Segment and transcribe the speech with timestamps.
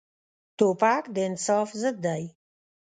[0.57, 2.23] توپک د انصاف ضد دی.